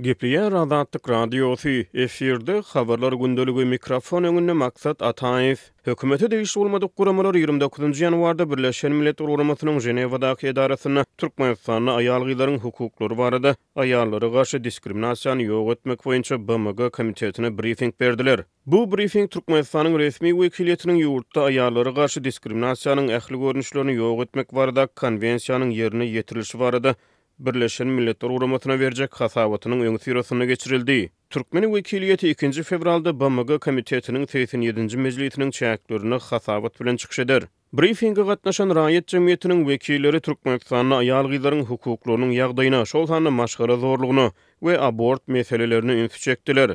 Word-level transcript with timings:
Gepliyen 0.00 0.52
radantik 0.52 1.08
radiyosi, 1.10 1.86
esirde 1.94 2.58
xabarlar 2.62 3.12
gündölügü 3.12 3.64
mikrofon 3.64 4.24
önünü 4.24 4.52
maksat 4.52 5.02
atayif. 5.02 5.60
Hökumete 5.84 6.30
de 6.30 6.40
iş 6.42 6.56
olmadık 6.56 6.96
kuramalar 6.96 7.34
29. 7.34 7.94
januarda 7.94 8.50
Birleşen 8.58 8.92
Milletler 8.92 9.26
Ururamasının 9.28 9.78
Genevadaki 9.78 10.46
edarasına 10.46 11.04
Türkmenistanlı 11.18 11.94
ayalgıların 11.94 12.58
hukukları 12.58 13.18
vardı, 13.18 13.56
ayarları 13.76 13.76
Ayalları 13.76 14.32
qarşı 14.32 14.64
diskriminasyon 14.64 15.38
yoğuk 15.38 15.72
etmek 15.72 16.04
boyunca 16.04 16.48
BMG 16.48 16.92
komitetine 16.92 17.58
briefing 17.58 17.94
berdiler. 18.00 18.40
Bu 18.66 18.96
briefing 18.96 19.30
Türkmenistanın 19.30 19.98
resmi 19.98 20.40
vekiliyetinin 20.40 20.94
yoğurtta 20.94 21.42
ayarları 21.42 21.94
qarşı 21.94 22.24
diskriminasyonun 22.24 23.08
əhli 23.08 23.36
görünüşlərini 23.44 23.94
yoğuk 23.96 24.24
etmək 24.26 24.52
varada 24.56 24.86
konvensiyanın 24.86 25.70
yerini 25.70 26.06
yetirilşi 26.10 26.60
vardı. 26.60 26.96
Birleşen 27.38 27.86
Milletler 27.86 28.30
Uramatına 28.30 28.78
verecek 28.80 29.20
hasabatının 29.20 29.80
öňe 29.86 29.98
sirasyna 30.02 30.44
geçirildi. 30.44 31.10
Türkmeni 31.30 31.66
wekiliýeti 31.66 32.28
2 32.50 32.62
fevralda 32.62 33.12
BMG 33.20 33.50
komitetiniň 33.66 34.24
37-nji 34.30 34.96
mejlisiniň 35.06 35.50
çäklerini 35.58 36.20
hasabat 36.30 36.80
bilen 36.80 36.96
çykyş 36.96 37.18
Briefinga 37.76 38.22
gatnaşan 38.26 38.70
raýat 38.76 39.04
jemgyýetiniň 39.12 39.58
wekilleri 39.68 40.18
Türkmenistanyň 40.26 40.92
aýal 40.98 41.26
gyzlaryň 41.32 41.66
hukuklarynyň 41.70 42.30
ýagdaýyna 42.36 42.78
şol 42.92 43.02
hany 43.10 43.28
ve 43.70 43.76
zorlugyny 43.84 44.28
we 44.60 44.78
abort 44.80 45.22
meseleleriniň 45.28 45.96
üstü 46.04 46.18
çekdiler. 46.20 46.68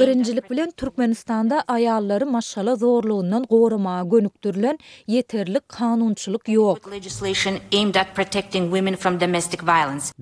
Birinjilik 0.00 0.50
bilen 0.50 0.70
Türkmenistanda 0.76 1.58
aýallary 1.68 2.24
maşgara 2.24 2.76
zorlugyndan 2.76 3.44
gowrama 3.50 4.02
gönükdirilen 4.12 4.78
ýeterli 5.08 5.60
kanunçylyk 5.68 6.42
ýok. 6.42 6.76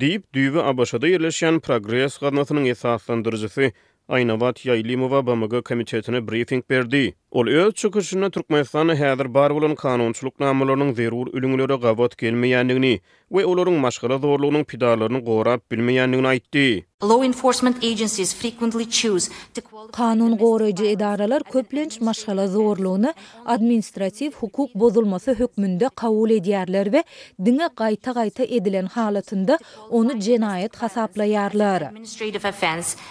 Deep 0.01 0.35
düwe 0.35 0.61
abaşada 0.71 1.09
ýerleşýän 1.09 1.61
progres 1.61 2.19
gatnaşynyň 2.19 2.67
esaslandyrjysy 2.75 3.67
Aynavat 4.09 4.65
Yaylimova 4.67 5.27
BMG 5.27 5.65
komitetine 5.65 6.29
briefing 6.29 6.65
berdi. 6.71 7.15
Ol 7.33 7.47
öz 7.49 7.75
çıkışını 7.75 8.31
Türkmenistan'a 8.31 8.95
hədir 8.95 9.35
bar 9.35 9.55
bolan 9.55 9.75
kanunçuluk 9.75 10.41
namalarının 10.41 10.93
zerur 10.95 11.27
ülüngülere 11.35 11.81
qavat 11.81 12.19
gelmeyenliğini 12.19 13.01
ve 13.33 13.47
oların 13.47 13.73
maşgara 13.73 14.19
zorluğunun 14.19 14.65
pidarlarını 14.65 15.19
gorap 15.21 15.71
bilmeyenliğini 15.73 16.27
aýtdy. 16.27 16.83
Law 17.03 17.27
enforcement 17.27 17.85
agencies 17.85 18.35
frequently 18.35 18.91
choose 18.91 19.33
to 19.55 19.61
qualify... 19.61 19.91
Kanun 19.93 20.37
qorayıcı 20.37 20.85
idaralar 20.85 21.43
köplenç 21.43 22.01
maşgara 22.01 22.49
zorluğunu 22.49 23.15
administrativ 23.47 24.33
hukuk 24.33 24.75
bozulması 24.75 25.35
hükmünde 25.35 25.89
qavul 25.95 26.31
ediyarlar 26.31 26.93
ve 26.93 27.05
dine 27.45 27.69
qayta 27.77 28.13
qayta 28.13 28.45
edilen 28.45 28.87
halatında 28.87 29.59
onu 29.91 30.21
cenayet 30.21 30.77
hasaplayarlar. 30.77 31.83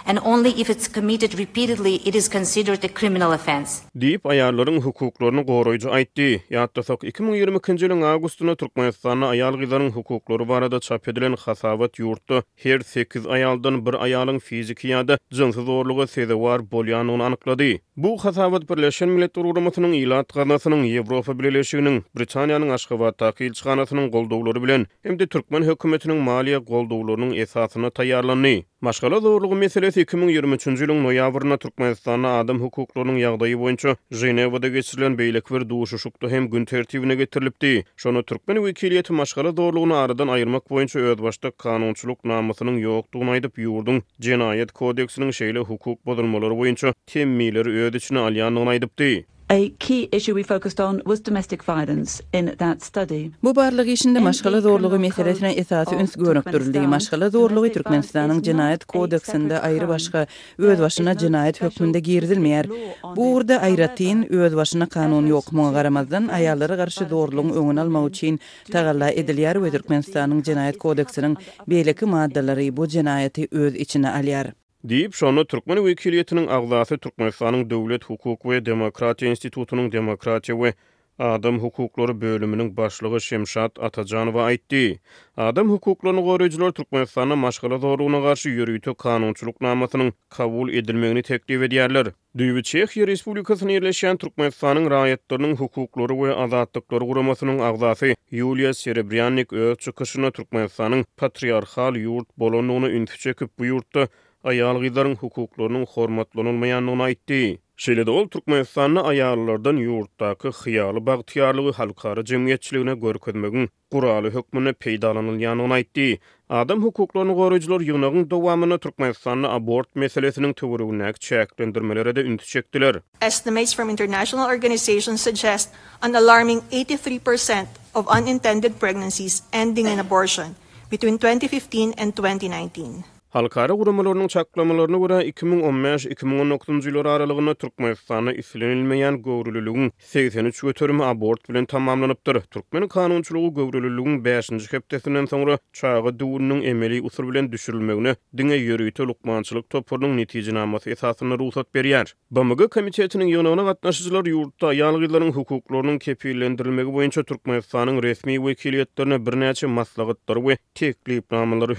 and 0.08 0.18
only 0.26 0.50
if 0.62 0.70
it's 0.70 0.94
committed 0.94 1.38
repeatedly 1.38 1.96
it 1.96 2.16
is 2.16 2.30
considered 2.30 2.84
a 2.84 2.88
criminal 2.94 3.32
offense. 3.34 3.84
diýip 4.10 4.26
aýallaryň 4.32 4.78
hukuklaryny 4.82 5.44
goraýjy 5.48 6.30
Yatta 6.54 6.82
sok 6.86 7.04
2020-nji 7.06 7.86
ýylyň 7.86 8.02
awgustyna 8.10 8.56
Türkmenistanyň 8.58 9.26
aýal 9.30 9.58
gyzlaryň 9.62 9.92
hukuklary 9.96 10.46
barada 10.50 10.80
çap 10.80 11.06
edilen 11.14 11.36
hasabat 11.38 12.00
ýurtdy. 12.02 12.42
Her 12.64 12.82
8 12.82 13.28
aýaldan 13.30 13.78
bir 13.86 13.98
aýalyň 14.06 14.40
fiziki 14.42 14.90
ýa-da 14.94 15.20
jinsi 15.32 15.62
zorlugy 15.68 16.08
sezewar 16.08 16.62
bolýanyny 16.74 17.24
anyklady. 17.30 17.80
Bu 17.98 18.18
hasabat 18.24 18.66
Birleşen 18.70 19.10
Milletler 19.14 19.46
Uramasynyň 19.52 19.94
ýylat 20.02 20.34
gynasynyň 20.34 20.84
Ýewropa 20.90 21.38
Birleşiginiň 21.40 22.02
Britaniýanyň 22.18 22.74
Aşgabat 22.80 23.22
taýy 23.22 23.52
elçixanasynyň 23.54 24.10
goldawlary 24.16 24.62
bilen 24.66 24.88
hem-de 25.06 25.28
Türkmen 25.28 25.70
hökümetiniň 25.70 26.18
maliýe 26.30 26.64
goldawlarynyň 26.66 27.38
esasyna 27.46 27.94
taýýarlandy. 28.00 28.69
Maşgala 28.88 29.18
zorlugu 29.26 29.56
meselesi 29.60 30.02
2023-nji 30.06 30.86
ýylyň 30.88 31.00
noýabrynda 31.06 31.56
Türkmenistana 31.64 32.30
adam 32.44 32.62
hukuklarynyň 32.64 33.18
ýagdaýy 33.24 33.58
boýunça 33.64 33.96
Ženewada 34.20 34.70
geçirilen 34.76 35.18
beýlik 35.20 35.50
bir 35.56 35.66
duşuşukda 35.74 36.30
hem 36.34 36.48
gün 36.54 36.66
tertibine 36.72 37.16
getirilipdi. 37.22 37.74
Şonu 38.04 38.24
türkmen 38.30 38.58
wekiliýeti 38.62 39.14
maşgala 39.20 39.52
zorlugyny 39.58 39.96
aradan 39.98 40.32
aýyrmak 40.38 40.72
boýunça 40.72 41.00
öz 41.12 41.24
başda 41.28 41.52
kanunçuluk 41.66 42.20
namysynyň 42.34 42.80
ýokdugyny 42.86 43.34
aýdyp 43.36 43.60
ýurdun 43.66 44.00
Jenayet 44.30 44.72
kodeksiniň 44.72 45.36
şeýle 45.42 45.60
hukuk 45.74 46.06
bodulmalary 46.08 46.56
boýunça 46.62 46.94
temmiler 47.14 47.66
öz 47.76 47.96
içine 48.00 48.20
alýanlygyny 48.30 48.70
aýdypdy. 48.78 49.10
A 49.52 49.70
key 49.84 50.08
issue 50.12 50.36
we 50.36 50.44
focused 50.44 50.80
on 50.80 51.02
was 51.08 51.20
domestic 51.20 51.64
violence 51.64 52.22
in 52.40 52.46
that 52.60 52.84
study. 52.84 53.32
Bu 53.44 53.54
barlygy 53.56 53.92
işinde 53.94 54.20
maşgala 54.20 54.62
zorlugy 54.62 54.98
meselesine 54.98 55.52
esasy 55.52 55.96
üns 55.96 56.16
görnüp 56.16 56.52
durdy. 56.54 56.80
Maşgala 56.80 57.30
zorlugy 57.30 57.70
Türkmenistanyň 57.72 58.44
Jinayet 58.46 58.86
Kodeksinde 58.86 59.54
aýry 59.56 59.88
başga 59.88 60.26
öz 60.58 60.80
başyna 60.82 61.14
jinayet 61.18 61.62
hökmünde 61.62 62.00
girizilmeýär. 62.00 62.70
Bu 63.16 63.34
urda 63.36 63.56
aýratyn 63.56 64.30
öz 64.40 64.56
başyna 64.56 64.86
kanun 64.90 65.30
ýok. 65.32 65.50
Muňa 65.58 65.72
garamazdan 65.80 66.28
aýallara 66.40 66.76
garşy 66.84 67.06
zorlugy 67.10 67.58
öňe 67.64 67.82
almak 67.88 68.10
üçin 68.10 68.40
tagalla 68.72 69.12
edilýär 69.12 69.54
we 69.66 69.72
Türkmenistanyň 69.78 70.44
Jinayet 70.46 70.78
Kodeksiniň 70.78 71.36
beýleki 71.68 72.06
maddalary 72.06 72.70
bu 72.78 72.86
jinayeti 72.88 73.48
öz 73.52 73.76
içine 73.76 74.08
alýar. 74.20 74.54
Deyip 74.84 75.14
şonu 75.16 75.46
Türkmen 75.46 75.76
wekiliyetiniň 75.78 76.48
agzasy 76.48 76.96
Türkmenistanyň 76.96 77.70
döwlet 77.70 78.04
hukuk 78.06 78.42
we 78.48 78.60
demokratiýa 78.64 79.30
institutynyň 79.30 79.90
demokratiýa 79.92 80.56
we 80.56 80.72
adam 81.20 81.58
hukuklary 81.60 82.22
bölüminiň 82.22 82.70
başlygy 82.78 83.20
Şemşat 83.22 83.80
Atajanowa 83.80 84.46
aýtdy. 84.46 85.00
Adam 85.38 85.70
hukuklaryny 85.70 86.22
gorajylar 86.22 86.72
Türkmenistana 86.72 87.36
maşgala 87.36 87.82
dowruna 87.82 88.20
garşy 88.20 88.50
ýürütýän 88.50 88.96
kanunçylyk 88.96 89.60
namatynyň 89.62 90.14
kabul 90.40 90.70
edilmegini 90.70 91.24
teklip 91.24 91.62
edýärler. 91.68 92.14
Düýbi 92.38 92.64
Çehiýa 92.72 93.08
Respublikasyna 93.08 93.72
ýerleşen 93.76 94.16
Türkmenistanyň 94.24 94.88
raýatlarynyň 94.96 95.56
hukuklary 95.66 96.16
we 96.22 96.34
azatlyklary 96.46 97.06
guramasynyň 97.12 97.60
agzasy 97.72 98.14
Yulia 98.32 98.74
Serebryanik 98.74 99.54
öz 99.54 99.78
köşüne 99.96 100.32
Türkmenistanyň 100.32 101.04
patriarhal 101.18 101.94
ýurt 102.06 102.30
bolanyny 102.38 102.88
üntüçe 103.02 103.34
köp 103.34 103.60
buýurdy. 103.60 104.08
ayal 104.44 104.82
gizarın 104.82 105.16
hukuklarının 105.16 105.86
hormatlanılmayanlığına 105.86 107.10
itti. 107.10 107.60
Şeyle 107.78 108.06
de 108.06 108.12
ol 108.12 108.28
Türkmenistan'ın 108.28 108.96
ayarlılardan 108.96 109.76
yurttaki 109.78 110.48
hiyalı 110.50 111.06
bagtiyarlığı 111.06 111.72
halkarı 111.72 112.26
cemiyetçiliğine 112.26 112.96
görkezmegin 112.96 113.70
kuralı 113.92 114.28
hükmüne 114.30 114.74
peydalanılyanlığına 114.74 115.78
itti. 115.80 116.20
Adam 116.50 116.84
hukuklarını 116.84 117.34
gorucular 117.34 117.82
yunagın 117.82 118.30
dovamını 118.30 118.80
Türkmenistan'ın 118.80 119.44
abort 119.44 119.96
meselesinin 119.96 120.54
tüvürüvünnek 120.54 121.22
çeklendirmelere 121.22 122.16
de 122.16 122.22
ünti 122.22 122.46
çektiler. 122.48 122.96
Estimates 123.22 123.76
from 123.76 123.90
international 123.90 124.56
organizations 124.56 125.22
suggest 125.24 125.70
an 126.02 126.14
alarming 126.14 126.62
83% 126.72 127.66
of 127.96 128.08
unintended 128.22 128.72
pregnancies 128.80 129.44
ending 129.54 129.88
in 129.88 129.98
abortion 129.98 130.48
between 130.92 131.16
2015 131.16 131.94
and 131.98 132.40
2019. 132.40 133.19
Halkara 133.32 133.74
gurumalarının 133.74 134.28
çaklamalarına 134.28 134.98
göre 135.08 135.30
2015-2019 135.30 136.88
yıllar 136.88 137.06
aralığına 137.06 137.54
Türkmenistan'a 137.54 138.34
islenilmeyen 138.34 139.22
gövrülülüğün 139.24 139.92
83 140.00 140.62
götürümü 140.62 141.04
abort 141.04 141.50
bilen 141.50 141.66
tamamlanıptır. 141.66 142.42
Türkmen 142.42 142.88
kanunçuluğu 142.88 143.54
gövrülülüğün 143.54 144.26
5. 144.26 144.50
keptesinden 144.72 145.26
sonra 145.26 145.58
çağı 145.74 146.20
duğunun 146.20 146.62
emeli 146.62 147.02
usul 147.02 147.30
bilen 147.32 147.52
düşürülmeğine 147.52 148.16
dine 148.38 148.56
yörüyte 148.56 149.04
lukmançılık 149.04 149.70
toporunun 149.70 150.18
netici 150.18 150.54
naması 150.54 150.90
esasına 150.90 151.40
ruhsat 151.40 151.74
beriyer. 151.76 152.16
Bamıgı 152.32 152.68
komitetinin 152.70 153.26
yanağına 153.26 153.66
katnaşıcılar 153.66 154.26
yurtta 154.26 154.74
yalgıların 154.74 155.32
hukuklarının 155.32 156.00
kepilendirilmeği 156.00 156.94
boyunca 156.94 157.24
Türkmenistan'ın 157.24 158.04
resmi 158.04 158.46
vekiliyetlerine 158.46 159.26
bir 159.26 159.40
neçe 159.40 159.68
maslağıtları 159.68 160.48
ve 160.48 160.58
teklip 160.76 161.32
namaları 161.32 161.76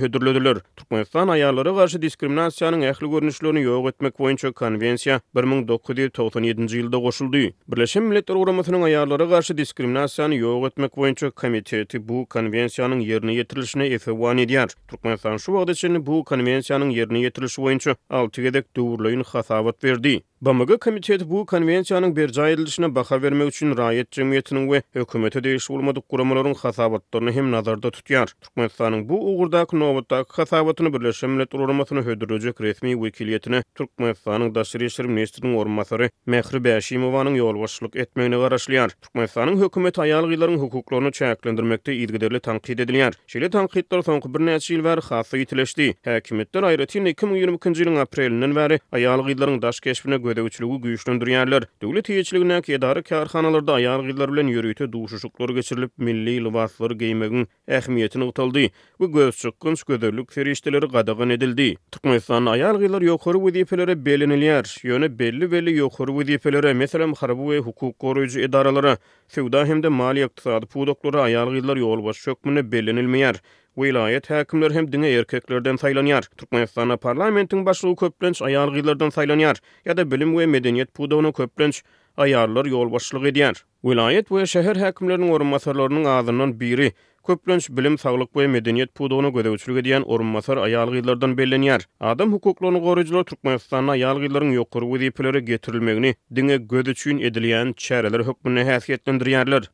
Türkmenistan 0.77 1.40
aýallara 1.41 1.71
garşy 1.77 1.99
diskriminasiýanyň 2.05 2.83
ähli 2.91 3.09
görnüşlerini 3.13 3.61
ýok 3.67 3.87
etmek 3.91 4.15
boýunça 4.23 4.51
konwensiýa 4.61 5.17
1997-nji 5.39 6.83
ýylda 6.83 7.01
goşuldy. 7.07 7.41
Birleşen 7.75 8.03
Milletler 8.09 8.37
Guramasynyň 8.41 8.85
aýallara 8.91 9.27
garşy 9.33 9.57
diskriminasiýany 9.63 10.41
ýok 10.43 10.67
etmek 10.71 10.97
boýunça 11.01 11.31
komiteti 11.43 12.03
bu 12.09 12.21
konwensiýanyň 12.37 13.05
ýerine 13.09 13.37
ýetirilmesine 13.39 13.89
efewan 13.97 14.43
edýär. 14.45 14.69
Türkmenistan 14.89 15.37
şu 15.45 15.57
wagtda 15.59 16.05
bu 16.11 16.21
konwensiýanyň 16.33 16.93
ýerine 16.99 17.23
ýetirilmesi 17.25 17.65
boýunça 17.67 17.97
6 18.11 18.43
gedek 18.49 18.67
döwürlüýin 18.77 19.25
hasabat 19.33 19.83
berdi. 19.85 20.21
Bamaga 20.41 20.77
komitet 20.81 21.23
bu 21.31 21.43
konvensiýanyň 21.51 22.15
bir 22.17 22.31
jaýdylyşyna 22.33 22.89
baha 22.97 23.17
bermek 23.23 23.49
üçin 23.51 23.73
raýat 23.77 24.09
jemgyýetiniň 24.17 24.65
we 24.71 24.79
hökümeti 24.97 25.39
diýiş 25.45 25.67
bolmadyk 25.73 26.05
guramalaryň 26.15 26.55
hasabatlaryny 26.63 27.33
hem 27.37 27.51
nazarda 27.53 27.89
tutýar. 27.93 28.29
Türkmenistanyň 28.41 29.03
bu 29.11 29.19
ugurdaky 29.35 29.77
nobatdaky 29.83 30.33
hasabatyny 30.39 30.93
Birleşen 30.95 31.31
Milletler 31.31 31.61
Guramalaryny 31.61 32.03
höderlejek 32.07 32.61
resmi 32.65 32.93
wekiliýetine 32.97 33.61
Türkmenistanyň 33.75 34.55
daşary 34.55 34.87
işler 34.89 35.07
ministriniň 35.13 35.57
ormasyry 35.61 36.09
Mehri 36.27 36.59
Beýşimowanyň 36.69 37.37
ýolbaşçylyk 37.43 37.99
etmegine 38.07 38.37
garaşlyar. 38.41 38.91
Türkmenistanyň 39.05 39.59
hökümeti 39.61 40.01
aýal 40.07 40.25
gyýlaryň 40.33 40.57
hukuklaryny 40.65 41.11
çäklendirmekde 41.21 41.93
ýetgiderli 42.01 42.41
tanqid 42.49 42.79
edilýär. 42.87 43.13
Şeýle 43.29 43.51
tanqidler 43.59 44.01
soňky 44.09 44.33
bir 44.35 44.41
näçe 44.49 44.73
ýyl 44.75 44.85
bäri 44.89 45.01
hasy 45.13 45.37
ýetleşdi. 45.45 45.93
Häkimetler 46.09 46.63
aýratyny 46.73 47.13
2020-nji 47.13 47.83
ýylyň 47.85 48.01
aprelinden 48.07 48.53
bäri 48.63 48.81
aýal 48.97 49.21
gyýlaryň 49.29 49.61
daş 49.69 49.81
keşbine 49.85 50.23
gödegçiligi 50.31 50.77
güýçlendirýärler. 50.85 51.63
Döwlet 51.83 52.09
ýetişligine 52.13 52.59
edary 52.75 53.03
karhanalarda 53.11 53.73
aýar 53.81 54.01
gyzlar 54.11 54.33
bilen 54.35 54.47
ýörüýte 54.53 54.87
duşuşuklar 54.95 55.49
geçirilip 55.59 55.93
milli 56.09 56.37
libaslary 56.45 56.97
giymegin 57.03 57.47
ähmiýetini 57.69 58.23
utaldy. 58.31 58.69
Bu 59.01 59.09
gözçük 59.17 59.61
gyns 59.65 59.83
gödelik 59.83 60.33
ferişdeleri 60.37 60.87
gadagyn 60.95 61.29
edildi. 61.37 61.69
Türkmenistan 61.91 62.45
aýar 62.55 62.77
gyzlar 62.85 63.03
ýokary 63.09 63.39
wezipelere 63.47 63.93
belinilýär. 64.07 64.65
Ýöne 64.89 65.11
belli 65.19 65.51
belli 65.53 65.77
ýokary 65.81 66.17
wezipelere, 66.21 66.73
meselem 66.85 67.13
harby 67.23 67.43
we 67.51 67.59
hukuk 67.69 67.99
goraýjy 68.07 68.45
edaralara, 68.49 68.97
sewda 69.29 69.65
hemde 69.73 69.89
maliýe 70.03 70.29
ykdysady 70.31 70.67
pudoklara 70.77 71.21
aýar 71.29 71.49
gyzlar 71.59 71.77
ýol 71.87 72.05
baş 72.09 72.17
çökmüne 72.29 72.61
belinilmeýär. 72.73 73.37
Wilayet 73.81 74.31
häkimleri 74.31 74.75
hem 74.75 74.87
dine 74.93 75.09
erkeklerden 75.17 75.77
saýlanýar. 75.81 76.27
Türkmenistana 76.39 76.97
parlamentiň 77.01 77.63
başlygy 77.67 77.97
köplenç 78.03 78.43
aýal 78.45 78.75
gyzlardan 78.75 79.09
saýlanýar 79.15 79.57
ýa-da 79.89 80.05
bilim 80.13 80.35
we 80.37 80.45
medeniýet 80.55 80.91
pudawyny 80.99 81.31
köplenç 81.39 81.81
aýallar 82.17 82.69
ýol 82.69 82.93
başlygy 82.93 83.31
edýär. 83.33 83.55
Wilayet 83.89 84.29
we 84.29 84.45
şäher 84.55 84.77
häkimleriniň 84.85 85.31
orunmasarlarynyň 85.37 86.11
agzynyň 86.17 86.53
biri 86.61 86.91
köplenç 87.27 87.71
bilim, 87.71 87.97
saglyk 87.99 88.29
we 88.37 88.47
medeniýet 88.59 88.93
pudawyny 89.01 89.33
gödäwçilik 89.39 89.81
edýän 89.85 90.05
orunmasar 90.05 90.59
aýal 90.67 90.93
gyzlardan 91.01 91.39
bellenýär. 91.41 91.89
Adam 92.01 92.33
hukuklaryny 92.37 92.85
gorajylar 92.85 93.25
Türkmenistana 93.25 93.95
aýal 93.97 94.21
gyzlaryň 94.27 94.59
ýokary 94.61 94.93
wezipleri 94.93 95.45
getirilmegini 95.49 96.15
dine 96.37 96.57
gödäçin 96.75 97.17
edilýän 97.31 97.73
çäreler 97.77 98.21
hukmuny 98.29 98.61
häsiýetlendirýärler. 98.75 99.71